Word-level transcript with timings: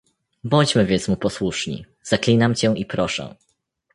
"Bądźmy 0.43 0.85
więc 0.85 1.07
mu 1.07 1.17
posłuszni, 1.17 1.85
zaklinam 2.03 2.55
cię 2.55 2.73
i 2.77 2.85
proszę." 2.85 3.35